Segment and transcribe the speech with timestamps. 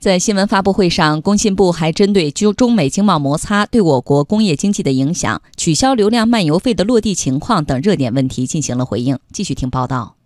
[0.00, 9.18] 在新闻发布会上，工信部还针对中中美经贸摩擦对我国工业经济的影响、取消流量漫游费的落地情况等热点问题进行了回应。
[9.30, 10.16] 继续听报道。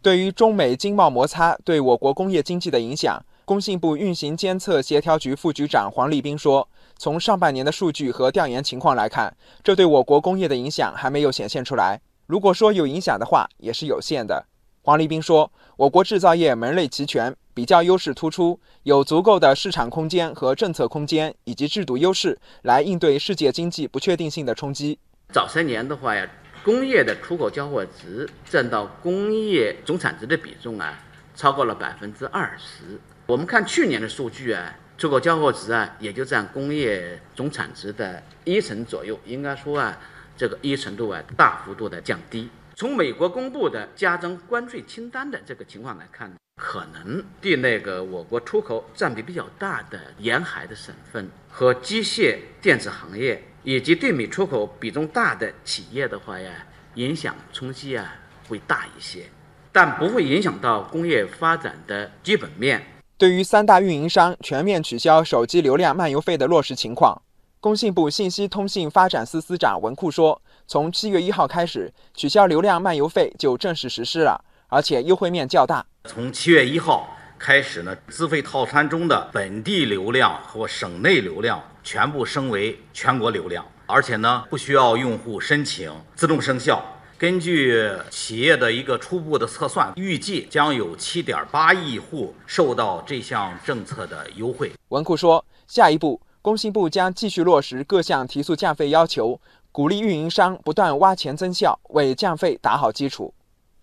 [0.00, 12.00] 对于中美经贸摩擦对我国工业经济的影响，工信部运行监测协调局副局长黄立斌说：“从上半年的数据和调研情况来看，这对我国工业的影响还没有显现出来。
[12.28, 14.46] 如果说有影响的话，也是有限的。”
[14.88, 24.98] 黄立斌说：“我国制造业门类齐全。”比较优势突出，有足够的市场空间和政策空间，以及制度优势来应对世界经济不确定性的冲击。
[25.30, 26.26] 早三年的话呀，
[26.64, 30.98] 工业的出口交货值占到工业总产值的比重啊，
[31.36, 32.98] 超过了百分之二十。
[33.26, 39.20] 我们看去年的数据啊，出口交货值啊，也就占工业总产值的一成左右。
[39.26, 39.98] 应该说啊，
[40.34, 42.48] 这个一成度啊，大幅度的降低。
[42.80, 46.32] 从美国公布的加征关税清单的这个情况来看。
[46.62, 56.52] 可能对那个我国出口占比比较大的沿海的省份和机械电子行业，以及对美出口比重大的企业的话呀，
[56.94, 58.14] 影响冲击啊
[58.48, 59.24] 会大一些，
[59.72, 62.80] 但不会影响到工业发展的基本面。
[63.16, 67.20] 对于三大运营商全面取消手机流量漫游费的落实情况，
[67.60, 74.44] 工信部信息通信发展司司长文库说，从七月一号开始，取消流量漫游费就正式实施了。
[74.68, 75.84] 而且优惠面较大。
[76.04, 86.80] 从七月一号开始呢，资费套餐中的本地流量和省内流量全部升为全国流量，而且呢不需要用户申请，自动生效。
[87.16, 94.70] 根据企业的一个初步的测算，预计将有七点八亿户受到这项政策的优惠。
[94.90, 99.38] 文库说，下一步工信部将继续落实各项提速降费要求，
[99.70, 103.34] 鼓励运营商不断挖潜增效，为降费打好基础。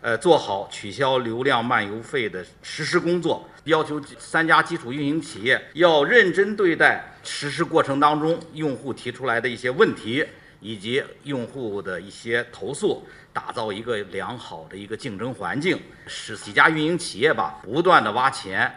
[0.00, 10.26] 呃，做好取消流量漫游费的实施工作，要求三家基础运营企业要认真对待实施过程当中用户提出来的一些问题
[10.60, 18.72] 以及用户的一些投诉，打造一个良好的一个竞争环境，使几家运营企业吧不断的挖钱，